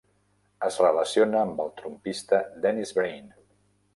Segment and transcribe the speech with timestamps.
[0.67, 3.29] Es relaciona amb el trompista Dennis Brain.